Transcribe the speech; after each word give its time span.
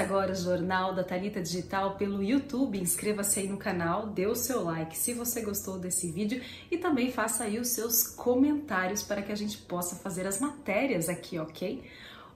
Agora 0.00 0.32
o 0.32 0.34
Jornal 0.34 0.94
da 0.94 1.04
Talita 1.04 1.42
Digital 1.42 1.94
pelo 1.96 2.22
YouTube. 2.22 2.80
Inscreva-se 2.80 3.38
aí 3.38 3.46
no 3.46 3.58
canal, 3.58 4.06
dê 4.06 4.26
o 4.26 4.34
seu 4.34 4.64
like 4.64 4.96
se 4.96 5.12
você 5.12 5.42
gostou 5.42 5.78
desse 5.78 6.10
vídeo 6.10 6.40
e 6.70 6.78
também 6.78 7.12
faça 7.12 7.44
aí 7.44 7.58
os 7.58 7.68
seus 7.68 8.06
comentários 8.06 9.02
para 9.02 9.20
que 9.20 9.30
a 9.30 9.34
gente 9.34 9.58
possa 9.58 9.96
fazer 9.96 10.26
as 10.26 10.40
matérias 10.40 11.10
aqui, 11.10 11.38
ok? 11.38 11.84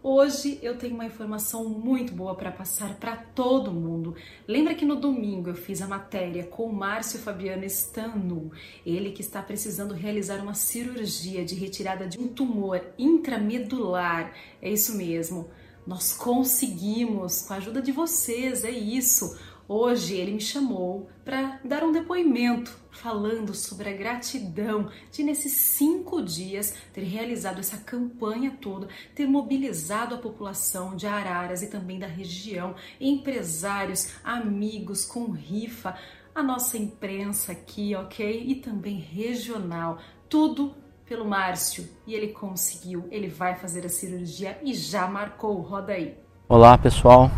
Hoje 0.02 0.58
eu 0.60 0.76
tenho 0.76 0.94
uma 0.94 1.06
informação 1.06 1.64
muito 1.66 2.12
boa 2.12 2.34
para 2.34 2.52
passar 2.52 2.96
para 2.96 3.16
todo 3.16 3.72
mundo. 3.72 4.14
Lembra 4.46 4.74
que 4.74 4.84
no 4.84 4.96
domingo 4.96 5.48
eu 5.48 5.54
fiz 5.54 5.80
a 5.80 5.88
matéria 5.88 6.44
com 6.44 6.66
o 6.66 6.72
Márcio 6.72 7.18
Fabiano 7.18 7.64
Stanu, 7.64 8.52
ele 8.84 9.10
que 9.10 9.22
está 9.22 9.42
precisando 9.42 9.94
realizar 9.94 10.36
uma 10.42 10.52
cirurgia 10.52 11.42
de 11.46 11.54
retirada 11.54 12.06
de 12.06 12.20
um 12.20 12.28
tumor 12.28 12.82
intramedular. 12.98 14.34
É 14.60 14.68
isso 14.68 14.94
mesmo. 14.98 15.48
Nós 15.86 16.14
conseguimos, 16.14 17.42
com 17.42 17.54
a 17.54 17.56
ajuda 17.56 17.82
de 17.82 17.92
vocês, 17.92 18.64
é 18.64 18.70
isso. 18.70 19.38
Hoje 19.66 20.14
ele 20.14 20.32
me 20.32 20.40
chamou 20.40 21.08
para 21.24 21.58
dar 21.64 21.82
um 21.82 21.92
depoimento 21.92 22.76
falando 22.90 23.54
sobre 23.54 23.88
a 23.88 23.96
gratidão 23.96 24.90
de 25.10 25.22
nesses 25.22 25.52
cinco 25.52 26.22
dias 26.22 26.74
ter 26.92 27.02
realizado 27.02 27.60
essa 27.60 27.78
campanha 27.78 28.56
toda, 28.60 28.88
ter 29.14 29.26
mobilizado 29.26 30.14
a 30.14 30.18
população 30.18 30.94
de 30.94 31.06
Araras 31.06 31.62
e 31.62 31.70
também 31.70 31.98
da 31.98 32.06
região, 32.06 32.74
empresários, 33.00 34.10
amigos 34.22 35.06
com 35.06 35.30
rifa, 35.30 35.98
a 36.34 36.42
nossa 36.42 36.76
imprensa 36.76 37.52
aqui, 37.52 37.94
ok? 37.94 38.44
E 38.46 38.56
também 38.56 38.98
regional, 38.98 39.98
tudo 40.28 40.74
pelo 41.06 41.24
Márcio 41.24 41.84
e 42.06 42.14
ele 42.14 42.28
conseguiu. 42.28 43.06
Ele 43.10 43.28
vai 43.28 43.54
fazer 43.56 43.84
a 43.84 43.88
cirurgia 43.88 44.58
e 44.62 44.74
já 44.74 45.06
marcou. 45.06 45.60
Roda 45.60 45.92
aí. 45.92 46.14
Olá 46.48 46.76
pessoal, 46.78 47.30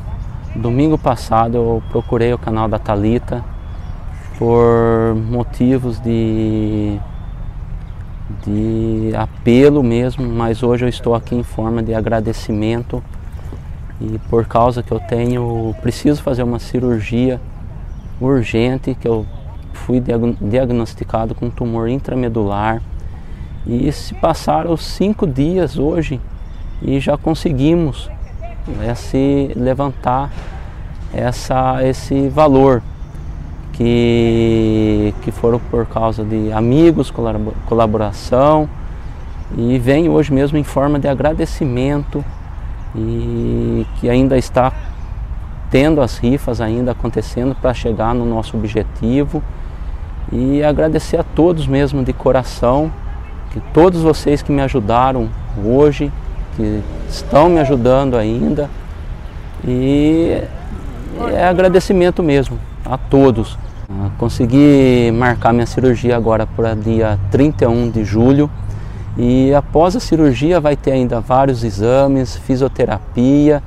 Domingo 0.55 0.97
passado 0.97 1.57
eu 1.57 1.83
procurei 1.91 2.33
o 2.33 2.39
canal 2.39 2.69
da 2.69 2.79
Talita 2.79 3.45
por 4.39 5.15
motivos 5.15 6.01
de 6.01 6.99
de 8.45 9.13
apelo 9.15 9.83
mesmo, 9.85 10.27
mas 10.27 10.63
hoje 10.63 10.85
eu 10.85 10.89
estou 10.89 11.15
aqui 11.15 11.37
em 11.37 11.45
forma 11.45 11.81
de 11.83 11.95
agradecimento 11.95 13.03
e 14.01 14.19
por 14.29 14.47
causa 14.47 14.83
que 14.83 14.91
eu 14.91 14.99
tenho 14.99 15.75
preciso 15.81 16.23
fazer 16.23 16.43
uma 16.43 16.59
cirurgia 16.59 17.41
urgente 18.21 18.97
que 18.97 19.07
eu 19.07 19.25
fui 19.73 20.03
diagnosticado 20.41 21.35
com 21.35 21.49
tumor 21.49 21.89
intramedular 21.89 22.83
e 23.67 23.91
se 23.91 24.15
passaram 24.15 24.77
cinco 24.77 25.27
dias 25.27 25.79
hoje 25.79 26.21
e 26.81 27.01
já 27.01 27.17
conseguimos 27.17 28.09
é 28.83 28.95
se 28.95 29.53
levantar 29.55 30.31
essa, 31.13 31.85
esse 31.87 32.29
valor 32.29 32.83
que, 33.73 35.15
que 35.23 35.31
foram 35.31 35.61
por 35.71 35.87
causa 35.87 36.25
de 36.25 36.53
amigos, 36.53 37.13
colaboração. 37.67 38.69
E 39.57 39.79
vem 39.79 40.09
hoje 40.09 40.33
mesmo 40.33 40.59
em 40.59 40.65
forma 40.65 40.99
de 40.99 41.07
agradecimento 41.07 42.25
e 42.95 43.87
que 44.01 44.11
ainda 44.11 44.37
está 44.37 44.73
tendo 45.71 46.01
as 46.01 46.19
rifas 46.19 46.61
ainda 46.61 46.93
acontecendo 46.93 47.55
para 47.55 47.73
chegar 47.73 48.15
no 48.15 48.27
nosso 48.27 48.57
objetivo. 48.57 49.43
E 50.33 50.63
agradecer 50.65 51.19
a 51.19 51.23
todos 51.23 51.69
mesmo 51.69 52.03
de 52.03 52.13
coração, 52.13 52.91
que 53.57 53.61
todos 53.73 54.03
vocês 54.03 54.43
que 54.43 54.53
me 54.53 54.61
ajudaram 54.61 55.31
hoje, 55.65 56.13
que 56.55 56.83
estão 57.09 57.49
me 57.49 57.59
ajudando 57.59 58.15
ainda. 58.15 58.69
E 59.67 60.43
é 61.33 61.49
agradecimento 61.49 62.23
mesmo 62.23 62.59
a 62.85 62.99
todos. 62.99 63.57
Ah, 63.91 64.11
consegui 64.19 65.11
marcar 65.15 65.55
minha 65.55 65.65
cirurgia 65.65 66.15
agora 66.15 66.47
para 66.47 66.75
dia 66.75 67.19
31 67.31 67.89
de 67.89 68.05
julho 68.05 68.51
e 69.17 69.55
após 69.55 69.97
a 69.97 70.01
cirurgia 70.01 70.61
vai 70.61 70.77
ter 70.77 70.91
ainda 70.91 71.19
vários 71.19 71.65
exames, 71.65 72.37
fisioterapia 72.37 73.63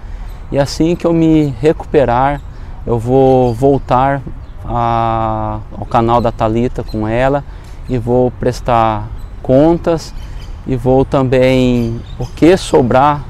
e 0.51 0.59
assim 0.59 0.95
que 0.95 1.07
eu 1.07 1.13
me 1.13 1.55
recuperar 1.59 2.41
eu 2.85 2.99
vou 2.99 3.55
voltar 3.55 4.21
a, 4.63 5.59
ao 5.75 5.85
canal 5.85 6.21
da 6.21 6.31
Talita 6.31 6.83
com 6.83 7.07
ela 7.07 7.43
e 7.87 7.97
vou 7.97 8.29
prestar 8.29 9.07
contas 9.41 10.13
e 10.67 10.75
vou 10.75 11.03
também, 11.03 11.99
o 12.17 12.25
que 12.25 12.55
sobrar, 12.57 13.23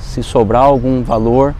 se 0.00 0.22
sobrar 0.22 0.62
algum 0.62 1.02
valor, 1.02 1.54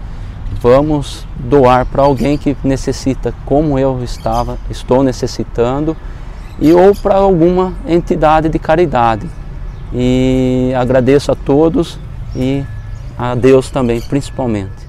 vamos 0.61 1.27
doar 1.39 1.87
para 1.87 2.03
alguém 2.03 2.37
que 2.37 2.57
necessita, 2.63 3.35
como 3.45 3.79
eu 3.79 4.03
estava, 4.03 4.59
estou 4.71 5.03
necessitando, 5.03 5.97
e 6.61 6.73
ou 6.73 6.95
para 6.95 7.17
alguma 7.17 7.75
entidade 7.87 8.49
de 8.49 8.59
caridade. 8.59 9.27
E 9.93 10.73
agradeço 10.77 11.31
a 11.33 11.35
todos 11.35 11.99
e 12.35 12.65
a 13.19 13.35
Deus 13.35 13.71
também, 13.71 14.01
principalmente 14.01 14.86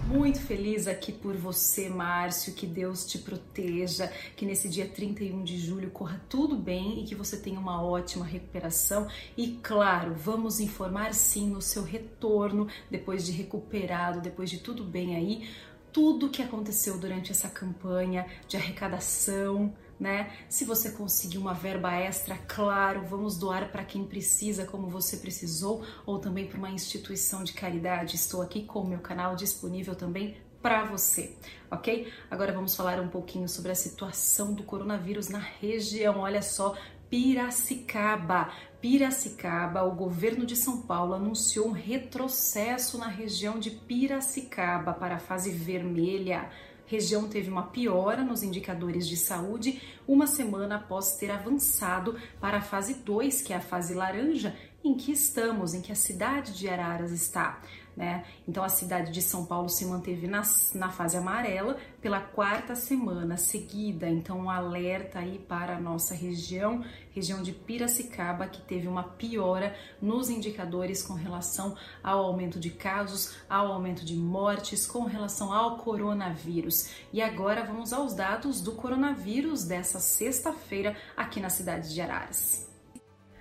feliz 0.77 0.87
aqui 0.87 1.11
por 1.11 1.35
você, 1.35 1.89
Márcio. 1.89 2.53
Que 2.53 2.67
Deus 2.67 3.05
te 3.05 3.17
proteja, 3.17 4.11
que 4.35 4.45
nesse 4.45 4.69
dia 4.69 4.87
31 4.87 5.43
de 5.43 5.57
julho 5.57 5.89
corra 5.89 6.21
tudo 6.29 6.55
bem 6.55 7.01
e 7.01 7.03
que 7.03 7.15
você 7.15 7.37
tenha 7.37 7.59
uma 7.59 7.83
ótima 7.83 8.23
recuperação. 8.23 9.07
E 9.35 9.59
claro, 9.63 10.13
vamos 10.13 10.59
informar 10.59 11.13
sim 11.13 11.49
no 11.49 11.61
seu 11.61 11.83
retorno, 11.83 12.67
depois 12.91 13.25
de 13.25 13.31
recuperado, 13.31 14.21
depois 14.21 14.49
de 14.49 14.59
tudo 14.59 14.83
bem 14.83 15.15
aí, 15.15 15.49
tudo 15.91 16.29
que 16.29 16.43
aconteceu 16.43 16.97
durante 16.99 17.31
essa 17.31 17.49
campanha 17.49 18.27
de 18.47 18.55
arrecadação 18.55 19.73
né? 19.99 20.31
Se 20.47 20.63
você 20.63 20.91
conseguir 20.91 21.39
uma 21.39 21.55
verba 21.55 21.91
extra, 21.91 22.37
claro, 22.47 23.03
vamos 23.07 23.35
doar 23.35 23.71
para 23.71 23.83
quem 23.83 24.05
precisa, 24.05 24.63
como 24.63 24.87
você 24.87 25.17
precisou, 25.17 25.83
ou 26.05 26.19
também 26.19 26.45
para 26.45 26.59
uma 26.59 26.69
instituição 26.69 27.43
de 27.43 27.53
caridade. 27.53 28.15
Estou 28.15 28.43
aqui 28.43 28.63
com 28.63 28.81
o 28.81 28.87
meu 28.87 28.99
canal 28.99 29.35
disponível 29.35 29.95
também 29.95 30.37
para 30.61 30.85
você, 30.85 31.35
ok? 31.69 32.11
Agora 32.29 32.51
vamos 32.51 32.75
falar 32.75 32.99
um 32.99 33.07
pouquinho 33.07 33.47
sobre 33.47 33.71
a 33.71 33.75
situação 33.75 34.53
do 34.53 34.63
coronavírus 34.63 35.29
na 35.29 35.39
região. 35.39 36.19
Olha 36.19 36.41
só, 36.41 36.75
Piracicaba. 37.09 38.51
Piracicaba, 38.81 39.83
o 39.83 39.95
governo 39.95 40.45
de 40.45 40.55
São 40.55 40.81
Paulo 40.81 41.13
anunciou 41.13 41.67
um 41.67 41.71
retrocesso 41.71 42.97
na 42.97 43.07
região 43.07 43.59
de 43.59 43.71
Piracicaba 43.71 44.93
para 44.93 45.15
a 45.15 45.19
fase 45.19 45.51
vermelha 45.51 46.49
região 46.87 47.27
teve 47.27 47.49
uma 47.49 47.63
piora 47.63 48.23
nos 48.23 48.41
indicadores 48.41 49.07
de 49.07 49.17
saúde 49.17 49.81
uma 50.07 50.25
semana 50.25 50.77
após 50.77 51.17
ter 51.17 51.29
avançado 51.29 52.15
para 52.39 52.57
a 52.57 52.61
fase 52.61 52.95
2, 52.95 53.41
que 53.41 53.53
é 53.53 53.57
a 53.57 53.61
fase 53.61 53.93
laranja, 53.93 54.55
em 54.83 54.95
que 54.95 55.11
estamos, 55.11 55.73
em 55.73 55.81
que 55.81 55.91
a 55.91 55.95
cidade 55.95 56.57
de 56.57 56.67
Araras 56.69 57.11
está. 57.11 57.61
Né? 57.97 58.23
Então 58.47 58.63
a 58.63 58.69
cidade 58.69 59.11
de 59.11 59.23
São 59.23 59.43
Paulo 59.43 59.67
se 59.67 59.83
manteve 59.83 60.27
na, 60.27 60.43
na 60.75 60.91
fase 60.91 61.17
amarela 61.17 61.77
pela 61.99 62.21
quarta 62.21 62.75
semana 62.75 63.37
seguida. 63.37 64.07
Então 64.07 64.41
um 64.41 64.51
alerta 64.51 65.17
aí 65.17 65.39
para 65.39 65.77
a 65.77 65.79
nossa 65.79 66.13
região, 66.13 66.85
região 67.11 67.41
de 67.41 67.51
Piracicaba, 67.51 68.45
que 68.45 68.61
teve 68.61 68.87
uma 68.87 69.01
piora 69.01 69.75
nos 69.99 70.29
indicadores 70.29 71.01
com 71.01 71.15
relação 71.15 71.75
ao 72.03 72.23
aumento 72.23 72.59
de 72.59 72.69
casos, 72.69 73.35
ao 73.49 73.71
aumento 73.71 74.05
de 74.05 74.15
mortes, 74.15 74.85
com 74.85 75.05
relação 75.05 75.51
ao 75.51 75.77
coronavírus. 75.77 76.91
E 77.11 77.19
agora 77.19 77.63
vamos 77.63 77.91
aos 77.91 78.13
dados 78.13 78.61
do 78.61 78.73
coronavírus 78.73 79.63
dessa 79.63 79.99
sexta-feira 79.99 80.95
aqui 81.15 81.39
na 81.39 81.49
cidade 81.49 81.91
de 81.91 81.99
Araras. 81.99 82.66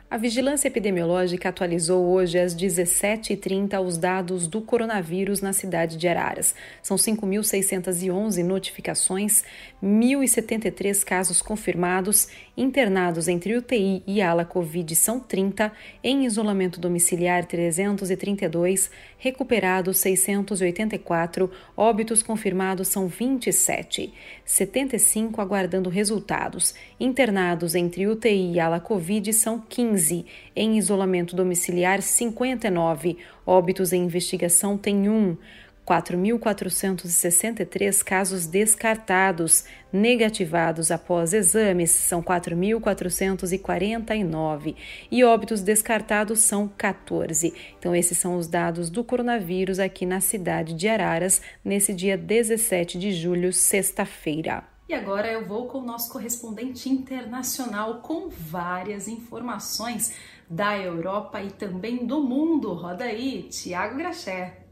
A 0.09 0.17
Vigilância 0.17 0.69
Epidemiológica 0.69 1.49
atualizou 1.49 2.07
hoje 2.07 2.39
às 2.39 2.55
17h30 2.55 3.85
os 3.85 3.99
dados 3.99 4.47
do 4.47 4.63
coronavírus 4.63 5.41
na 5.41 5.53
cidade 5.53 5.97
de 5.97 6.07
Araras. 6.07 6.55
São 6.81 6.97
5.611 6.97 8.45
notificações, 8.45 9.43
1.073 9.83 11.03
casos 11.03 11.43
confirmados, 11.43 12.29
internados 12.57 13.27
entre 13.27 13.57
UTI 13.57 14.05
e 14.07 14.23
ala 14.23 14.45
Covid 14.45 14.95
são 14.95 15.19
30, 15.19 15.73
em 16.05 16.25
isolamento 16.25 16.79
domiciliar 16.79 17.45
332, 17.45 18.89
recuperados 19.19 19.99
684, 19.99 21.51
óbitos 21.77 22.23
confirmados 22.23 22.87
são 22.87 23.09
27, 23.09 24.15
75 24.45 25.41
aguardando 25.41 25.91
resultados, 25.91 26.77
internados 27.01 27.75
entre 27.75 28.07
UTI 28.07 28.53
e 28.53 28.61
ala 28.61 28.79
Covid 28.79 29.33
são 29.33 29.59
15, 29.59 29.96
em 30.55 30.79
isolamento 30.79 31.35
domiciliar 31.35 32.03
59, 32.03 33.17
óbitos 33.47 33.93
em 33.93 34.05
investigação 34.05 34.79
tem 34.79 35.09
1, 35.09 35.37
4.463 35.87 38.03
casos 38.03 38.47
descartados, 38.47 39.65
negativados 39.93 40.91
após 40.91 41.33
exames 41.33 41.93
são 41.93 42.21
4.449 42.21 44.75
e 45.11 45.23
óbitos 45.23 45.63
descartados 45.63 46.41
são 46.41 46.67
14. 46.67 47.55
Então, 47.79 47.95
esses 47.95 48.19
são 48.19 48.37
os 48.37 48.49
dados 48.49 48.91
do 48.91 49.05
coronavírus 49.05 49.79
aqui 49.79 50.05
na 50.05 50.21
cidade 50.21 50.75
de 50.75 50.89
Araras, 50.89 51.41
nesse 51.65 51.95
dia 51.95 52.19
17 52.19 52.99
de 52.99 53.13
julho, 53.13 53.53
sexta-feira. 53.53 54.76
E 54.89 54.95
agora 54.95 55.31
eu 55.31 55.45
vou 55.45 55.67
com 55.67 55.79
o 55.79 55.85
nosso 55.85 56.13
correspondente 56.13 56.89
internacional 56.89 58.01
com 58.03 58.29
várias 58.29 59.09
informações 59.09 60.15
da 60.49 60.79
Europa 60.79 61.43
e 61.43 61.51
também 61.51 62.07
do 62.07 62.23
mundo. 62.23 62.73
Roda 62.73 63.05
aí, 63.05 63.43
Tiago 63.45 63.97
Graché. 63.97 64.66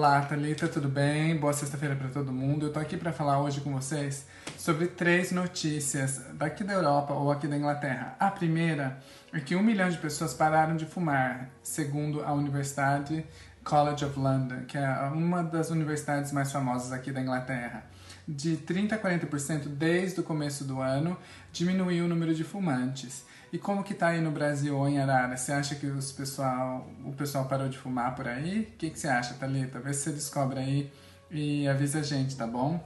Olá, 0.00 0.22
Thalita, 0.22 0.66
tudo 0.66 0.88
bem? 0.88 1.36
Boa 1.36 1.52
sexta-feira 1.52 1.94
para 1.94 2.08
todo 2.08 2.32
mundo. 2.32 2.64
Eu 2.64 2.72
tô 2.72 2.78
aqui 2.78 2.96
para 2.96 3.12
falar 3.12 3.38
hoje 3.38 3.60
com 3.60 3.70
vocês 3.70 4.24
sobre 4.56 4.86
três 4.86 5.30
notícias 5.30 6.22
daqui 6.32 6.64
da 6.64 6.72
Europa 6.72 7.12
ou 7.12 7.30
aqui 7.30 7.46
da 7.46 7.54
Inglaterra. 7.54 8.16
A 8.18 8.30
primeira 8.30 8.98
é 9.30 9.38
que 9.40 9.54
um 9.54 9.62
milhão 9.62 9.90
de 9.90 9.98
pessoas 9.98 10.32
pararam 10.32 10.74
de 10.74 10.86
fumar, 10.86 11.50
segundo 11.62 12.24
a 12.24 12.32
Universidade 12.32 13.26
College 13.62 14.06
of 14.06 14.18
London, 14.18 14.64
que 14.66 14.78
é 14.78 14.88
uma 15.12 15.42
das 15.42 15.68
universidades 15.68 16.32
mais 16.32 16.50
famosas 16.50 16.92
aqui 16.92 17.12
da 17.12 17.20
Inglaterra. 17.20 17.84
De 18.26 18.56
30 18.56 18.94
a 18.94 18.98
40% 18.98 19.68
desde 19.68 20.20
o 20.20 20.22
começo 20.22 20.64
do 20.64 20.80
ano 20.80 21.14
diminuiu 21.52 22.06
o 22.06 22.08
número 22.08 22.34
de 22.34 22.42
fumantes. 22.42 23.26
E 23.52 23.58
como 23.58 23.82
que 23.82 23.94
tá 23.94 24.08
aí 24.08 24.20
no 24.20 24.30
Brasil 24.30 24.76
ou 24.76 24.88
em 24.88 25.00
Arara? 25.00 25.36
Você 25.36 25.52
acha 25.52 25.74
que 25.74 25.86
os 25.86 26.12
pessoal, 26.12 26.88
o 27.04 27.12
pessoal 27.12 27.46
parou 27.46 27.68
de 27.68 27.76
fumar 27.76 28.14
por 28.14 28.28
aí? 28.28 28.60
O 28.60 28.76
que, 28.78 28.90
que 28.90 28.98
você 28.98 29.08
acha, 29.08 29.34
Thalita? 29.34 29.80
Vê 29.80 29.92
se 29.92 30.04
você 30.04 30.12
descobre 30.12 30.60
aí 30.60 30.92
e 31.30 31.66
avisa 31.66 31.98
a 31.98 32.02
gente, 32.02 32.36
tá 32.36 32.46
bom? 32.46 32.80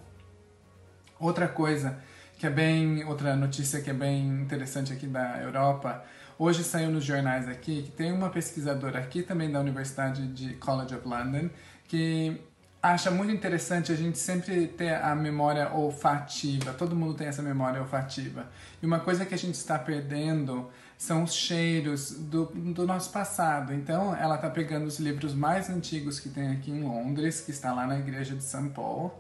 Outra 1.21 1.49
coisa 1.49 1.99
que 2.39 2.47
é 2.47 2.51
bem, 2.51 3.05
outra 3.05 3.37
notícia 3.37 3.81
que 3.83 3.91
é 3.91 3.93
bem 3.93 4.27
interessante 4.27 4.93
aqui 4.93 5.07
da 5.07 5.39
Europa, 5.41 6.03
hoje 6.39 6.65
saiu 6.65 6.91
nos 6.91 7.05
jornais 7.05 7.47
aqui 7.47 7.83
que 7.83 7.91
tem 7.91 8.11
uma 8.11 8.31
pesquisadora 8.31 8.99
aqui 8.99 9.23
também 9.23 9.51
da 9.53 9.61
Universidade 9.61 10.27
de 10.29 10.55
College 10.55 10.95
of 10.95 11.07
London 11.07 11.51
que 11.87 12.41
acha 12.85 13.11
muito 13.11 13.33
interessante 13.33 13.91
a 13.91 13.97
gente 13.97 14.19
sempre 14.19 14.67
ter 14.67 14.95
a 14.95 15.15
memória 15.15 15.73
olfativa. 15.73 16.75
Todo 16.75 16.95
mundo 16.95 17.15
tem 17.15 17.27
essa 17.27 17.41
memória 17.41 17.81
olfativa. 17.81 18.47
E 18.83 18.85
uma 18.85 19.01
coisa 19.01 19.25
que 19.25 19.35
a 19.35 19.39
gente 19.39 19.55
está 19.55 19.79
perdendo 19.79 20.69
são 20.99 21.23
os 21.23 21.33
cheiros 21.33 22.11
do, 22.11 22.45
do 22.45 22.87
nosso 22.87 23.11
passado. 23.11 23.73
Então, 23.73 24.15
ela 24.15 24.35
está 24.35 24.51
pegando 24.51 24.85
os 24.87 24.99
livros 24.99 25.33
mais 25.35 25.71
antigos 25.71 26.21
que 26.21 26.29
tem 26.29 26.49
aqui 26.53 26.71
em 26.71 26.83
Londres, 26.83 27.41
que 27.41 27.53
está 27.53 27.73
lá 27.73 27.87
na 27.87 27.99
igreja 27.99 28.35
de 28.35 28.45
São 28.45 28.69
Paulo, 28.69 29.15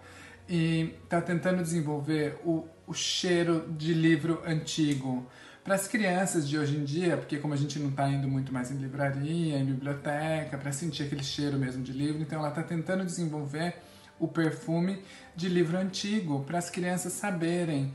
e 0.46 0.94
está 1.02 1.22
tentando 1.22 1.62
desenvolver 1.62 2.38
o, 2.44 2.69
o 2.87 2.93
cheiro 2.93 3.67
de 3.70 3.94
livro 3.94 4.43
antigo 4.46 5.26
para 5.64 5.76
as 5.76 5.88
crianças 5.88 6.46
de 6.46 6.58
hoje 6.58 6.76
em 6.76 6.84
dia, 6.84 7.16
porque 7.16 7.38
como 7.38 7.55
a 7.55 7.56
gente 7.56 7.78
não 7.78 7.88
está 7.88 8.06
indo 8.06 8.28
muito 8.28 8.52
mais 8.52 8.70
em 8.70 8.76
livraria, 8.76 9.58
em 9.58 9.64
biblioteca, 9.64 10.58
para 10.58 10.70
sentir 10.70 11.05
aquele 11.05 11.25
cheiro 11.25 11.58
mesmo 11.58 11.82
de 11.82 11.90
livro, 11.90 12.20
então 12.20 12.38
ela 12.38 12.50
está 12.50 12.62
tentando 12.62 13.02
desenvolver 13.02 13.75
o 14.20 14.28
perfume 14.28 15.02
de 15.34 15.49
livro 15.49 15.78
antigo 15.78 16.44
para 16.44 16.58
as 16.58 16.69
crianças 16.69 17.14
saberem 17.14 17.94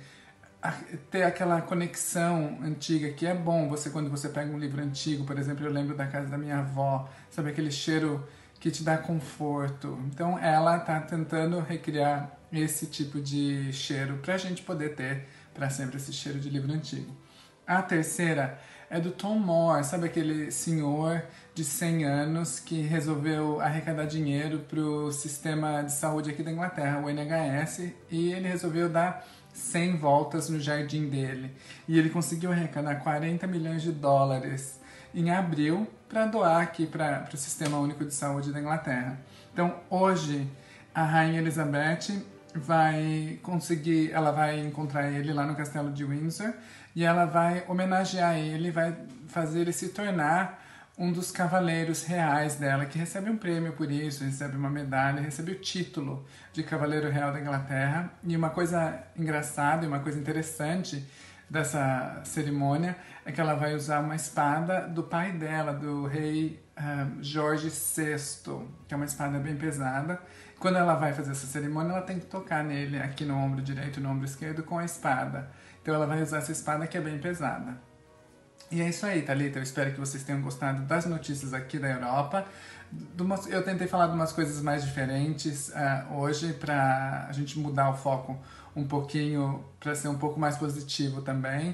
ter 1.10 1.24
aquela 1.24 1.62
conexão 1.62 2.60
antiga 2.62 3.12
que 3.12 3.26
é 3.26 3.34
bom 3.34 3.70
você 3.70 3.90
quando 3.92 4.10
você 4.10 4.28
pega 4.28 4.52
um 4.52 4.58
livro 4.58 4.82
antigo, 4.82 5.24
por 5.24 5.38
exemplo, 5.38 5.66
eu 5.66 5.72
lembro 5.72 5.96
da 5.96 6.08
casa 6.08 6.28
da 6.28 6.38
minha 6.38 6.58
avó, 6.58 7.08
sabe 7.30 7.52
aquele 7.52 7.72
cheiro 7.72 8.28
que 8.60 8.70
te 8.70 8.84
dá 8.84 8.98
conforto. 8.98 9.98
Então 10.08 10.38
ela 10.38 10.78
está 10.78 11.00
tentando 11.00 11.60
recriar 11.60 12.38
esse 12.52 12.88
tipo 12.88 13.22
de 13.22 13.72
cheiro 13.72 14.18
para 14.18 14.34
a 14.34 14.38
gente 14.38 14.64
poder 14.64 14.96
ter 14.96 15.28
para 15.54 15.70
sempre 15.70 15.98
esse 15.98 16.12
cheiro 16.12 16.40
de 16.40 16.50
livro 16.50 16.74
antigo. 16.74 17.16
A 17.70 17.84
terceira 17.84 18.58
é 18.90 19.00
do 19.00 19.12
Tom 19.12 19.38
Moore, 19.38 19.84
sabe 19.84 20.08
aquele 20.08 20.50
senhor 20.50 21.22
de 21.54 21.64
100 21.64 22.04
anos 22.04 22.60
que 22.60 22.82
resolveu 22.82 23.62
arrecadar 23.62 24.06
dinheiro 24.06 24.66
para 24.68 24.80
o 24.80 25.12
sistema 25.12 25.84
de 25.84 25.92
saúde 25.92 26.32
aqui 26.32 26.42
da 26.42 26.52
Inglaterra, 26.52 27.00
o 27.00 27.08
NHS, 27.08 27.92
e 28.10 28.34
ele 28.34 28.48
resolveu 28.48 28.90
dar 28.90 29.24
100 29.54 29.98
voltas 29.98 30.50
no 30.50 30.60
jardim 30.60 31.10
dele. 31.10 31.56
E 31.88 32.00
ele 32.00 32.10
conseguiu 32.10 32.52
arrecadar 32.52 32.96
40 32.96 33.46
milhões 33.46 33.84
de 33.84 33.92
dólares 33.92 34.80
em 35.14 35.30
abril 35.30 35.88
para 36.08 36.26
doar 36.26 36.64
aqui 36.64 36.88
para 36.88 37.30
o 37.32 37.38
Sistema 37.38 37.78
Único 37.78 38.04
de 38.04 38.16
Saúde 38.16 38.52
da 38.52 38.60
Inglaterra. 38.60 39.20
Então, 39.54 39.76
hoje, 39.92 40.50
a 40.92 41.04
Rainha 41.04 41.40
Elizabeth 41.40 42.20
vai 42.56 43.40
conseguir, 43.44 44.12
ela 44.12 44.32
vai 44.32 44.60
encontrar 44.60 45.12
ele 45.12 45.32
lá 45.32 45.46
no 45.46 45.56
Castelo 45.56 45.92
de 45.92 46.04
Windsor 46.04 46.54
e 46.96 47.04
ela 47.04 47.26
vai 47.26 47.64
homenagear 47.68 48.38
ele, 48.38 48.72
vai 48.72 48.96
fazer 49.28 49.62
ele 49.62 49.74
se 49.74 49.90
tornar 49.90 50.64
um 50.98 51.14
dos 51.14 51.32
cavaleiros 51.32 52.04
reais 52.04 52.56
dela, 52.56 52.86
que 52.86 53.00
recebe 53.00 53.30
um 53.30 53.38
prêmio 53.38 53.72
por 53.72 53.90
isso, 53.90 54.22
recebe 54.22 54.58
uma 54.58 54.70
medalha, 54.70 55.22
recebe 55.22 55.54
o 55.54 55.56
título 55.56 56.26
de 56.52 56.62
Cavaleiro 56.62 57.10
Real 57.10 57.32
da 57.32 57.40
Inglaterra. 57.40 58.12
E 58.22 58.36
uma 58.36 58.50
coisa 58.50 59.02
engraçada 59.18 59.86
e 59.86 59.88
uma 59.88 60.00
coisa 60.00 60.20
interessante 60.20 61.08
dessa 61.50 62.22
cerimônia 62.26 62.98
é 63.26 63.32
que 63.32 63.40
ela 63.40 63.56
vai 63.56 63.74
usar 63.74 64.02
uma 64.02 64.16
espada 64.16 64.82
do 64.88 65.02
pai 65.02 65.32
dela, 65.32 65.74
do 65.74 66.06
rei 66.06 66.62
Jorge 67.22 67.70
VI, 67.70 68.18
que 68.86 68.94
é 68.94 68.98
uma 68.98 69.06
espada 69.06 69.40
bem 69.40 69.56
pesada. 69.56 70.20
Quando 70.60 70.78
ela 70.78 70.96
vai 70.96 71.14
fazer 71.14 71.32
essa 71.32 71.48
cerimônia, 71.48 71.94
ela 71.94 72.02
tem 72.02 72.20
que 72.20 72.26
tocar 72.26 72.62
nele 72.62 73.00
aqui 73.00 73.24
no 73.24 73.38
ombro 73.38 73.62
direito 73.62 74.02
e 74.02 74.04
no 74.04 74.10
ombro 74.10 74.26
esquerdo 74.26 74.64
com 74.64 74.78
a 74.78 74.84
espada. 74.84 75.50
Então 75.82 75.94
ela 75.94 76.06
vai 76.06 76.22
usar 76.22 76.38
essa 76.38 76.52
espada 76.52 76.88
que 76.88 76.98
é 76.98 77.02
bem 77.02 77.18
pesada. 77.18 77.78
E 78.72 78.82
é 78.82 78.90
isso 78.90 79.06
aí, 79.06 79.24
Thalita. 79.24 79.60
Eu 79.60 79.64
espero 79.64 79.92
que 79.92 80.00
vocês 80.00 80.24
tenham 80.24 80.42
gostado 80.42 80.84
das 80.84 81.06
notícias 81.06 81.54
aqui 81.54 81.80
da 81.80 81.90
Europa. 81.90 82.46
Eu 83.50 83.64
tentei 83.64 83.88
falar 83.88 84.08
de 84.08 84.14
umas 84.14 84.32
coisas 84.32 84.62
mais 84.62 84.84
diferentes 84.84 85.70
uh, 85.70 86.14
hoje 86.16 86.54
para 86.54 87.28
a 87.28 87.32
gente 87.32 87.58
mudar 87.58 87.90
o 87.90 87.94
foco 87.96 88.38
um 88.76 88.88
pouquinho, 88.88 89.64
para 89.80 89.96
ser 89.96 90.08
um 90.08 90.18
pouco 90.18 90.40
mais 90.40 90.58
positivo 90.58 91.22
também. 91.22 91.72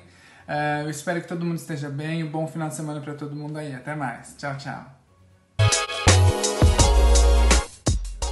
Uh, 0.47 0.83
eu 0.83 0.89
espero 0.89 1.21
que 1.21 1.27
todo 1.27 1.45
mundo 1.45 1.57
esteja 1.57 1.89
bem. 1.89 2.23
Um 2.23 2.31
bom 2.31 2.47
final 2.47 2.69
de 2.69 2.75
semana 2.75 3.01
para 3.01 3.13
todo 3.13 3.35
mundo 3.35 3.57
aí. 3.57 3.75
Até 3.75 3.95
mais. 3.95 4.35
Tchau, 4.37 4.55
tchau. 4.57 5.04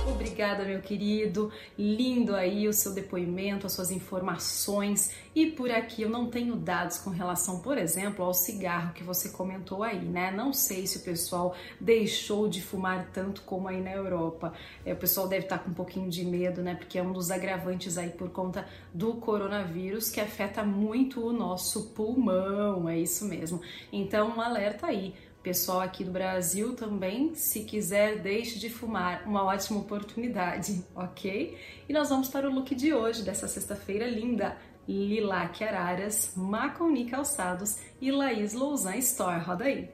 Obrigada, 0.06 0.66
meu 0.66 0.82
querido. 0.82 1.50
Lindo 1.78 2.36
aí 2.36 2.68
o 2.68 2.74
seu 2.74 2.94
depoimento, 2.94 3.66
as 3.66 3.72
suas 3.72 3.90
informações. 3.90 5.12
E 5.34 5.48
por 5.48 5.72
aqui 5.72 6.02
eu 6.02 6.10
não 6.10 6.30
tenho 6.30 6.58
dados 6.58 6.98
com 6.98 7.10
relação, 7.10 7.60
por 7.60 7.78
exemplo, 7.78 8.26
ao 8.26 8.34
cigarro 8.34 8.94
que 8.94 9.04
você 9.04 9.30
comentou 9.30 9.82
aí, 9.82 10.04
né? 10.04 10.30
Não 10.30 10.52
sei 10.52 10.86
se 10.88 10.98
o 10.98 11.02
pessoal 11.02 11.56
deixou 11.80 12.50
de 12.50 12.62
fumar 12.62 13.10
tanto 13.14 13.44
como 13.44 13.70
aí 13.70 13.82
na 13.82 13.92
Europa. 13.92 14.54
É, 14.86 14.92
o 14.92 14.98
pessoal 14.98 15.28
deve 15.28 15.46
estar 15.46 15.60
com 15.60 15.72
um 15.72 15.74
pouquinho 15.74 16.10
de 16.10 16.26
medo, 16.26 16.62
né? 16.62 16.76
Porque 16.76 17.00
é 17.00 17.04
um 17.04 17.14
dos 17.14 17.32
agravantes 17.32 17.98
aí 17.98 18.10
por 18.10 18.30
conta 18.30 18.68
do 18.94 19.14
coronavírus 19.14 20.10
que 20.10 20.20
afeta 20.20 20.64
muito 20.64 21.26
o 21.26 21.32
nosso 21.32 21.92
pulmão. 21.92 22.90
É 22.90 23.00
isso 23.00 23.24
mesmo. 23.26 23.62
Então, 23.92 24.36
um 24.36 24.42
alerta 24.42 24.88
aí 24.88 25.14
Pessoal 25.44 25.82
aqui 25.82 26.06
do 26.06 26.12
Brasil 26.12 26.74
também, 26.74 27.36
se 27.36 27.66
quiser, 27.66 28.22
deixe 28.22 28.58
de 28.58 28.70
fumar. 28.70 29.28
Uma 29.28 29.44
ótima 29.44 29.82
oportunidade, 29.82 30.82
ok? 30.96 31.58
E 31.88 31.92
nós 31.92 32.08
vamos 32.08 32.30
para 32.30 32.50
o 32.50 32.54
look 32.54 32.74
de 32.74 32.94
hoje, 32.94 33.24
dessa 33.24 33.46
sexta-feira 33.46 34.08
linda. 34.08 34.58
Lilac 34.88 35.62
Araras, 35.62 36.34
Maconi 36.38 37.10
Calçados 37.10 37.78
e 38.00 38.10
Laís 38.10 38.54
Lousan 38.54 38.96
Store. 38.96 39.42
Roda 39.42 39.66
aí! 39.66 39.90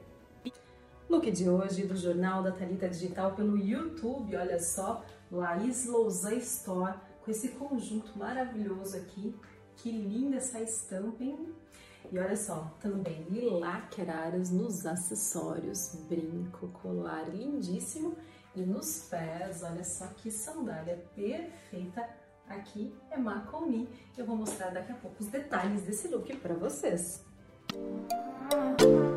Look 1.08 1.28
de 1.32 1.48
hoje 1.48 1.84
do 1.84 1.96
Jornal 1.96 2.44
da 2.44 2.52
Talita 2.52 2.88
Digital 2.88 3.32
pelo 3.32 3.58
YouTube, 3.58 4.36
olha 4.36 4.60
só, 4.60 5.04
Laís 5.32 5.84
Lousan 5.84 6.36
Store, 6.36 6.94
com 7.24 7.30
esse 7.30 7.48
conjunto 7.48 8.16
maravilhoso 8.16 8.96
aqui. 8.96 9.34
Que 9.76 9.90
linda 9.90 10.36
essa 10.36 10.60
estampa, 10.60 11.24
hein? 11.24 11.52
E 12.10 12.18
olha 12.18 12.36
só, 12.36 12.76
também 12.80 13.26
lacraras 13.58 14.50
nos 14.50 14.84
acessórios, 14.84 15.94
brinco, 16.08 16.68
colar 16.68 17.28
lindíssimo 17.28 18.16
e 18.54 18.62
nos 18.62 19.04
pés, 19.08 19.62
olha 19.62 19.84
só 19.84 20.06
que 20.08 20.30
sandália 20.30 21.04
perfeita. 21.14 22.08
Aqui 22.48 22.92
é 23.10 23.16
Macomi. 23.16 23.88
Eu 24.18 24.26
vou 24.26 24.36
mostrar 24.36 24.70
daqui 24.70 24.90
a 24.90 24.96
pouco 24.96 25.22
os 25.22 25.28
detalhes 25.28 25.82
desse 25.82 26.08
look 26.08 26.34
para 26.38 26.54
vocês. 26.54 27.24
Música 27.72 29.09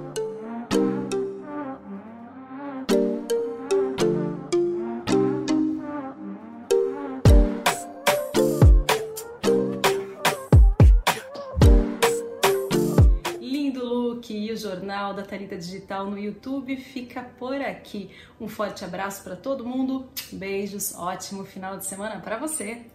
Jornal 14.55 15.13
da 15.13 15.23
Talita 15.23 15.55
Digital 15.55 16.07
no 16.07 16.17
YouTube 16.17 16.75
fica 16.75 17.21
por 17.37 17.61
aqui. 17.61 18.09
Um 18.41 18.47
forte 18.47 18.83
abraço 18.83 19.23
para 19.23 19.35
todo 19.35 19.65
mundo. 19.65 20.09
Beijos, 20.31 20.95
ótimo 20.95 21.45
final 21.45 21.77
de 21.77 21.85
semana 21.85 22.19
para 22.19 22.37
você. 22.37 22.85